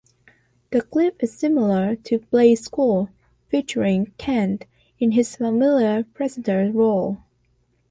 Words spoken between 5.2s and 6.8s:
familiar presenter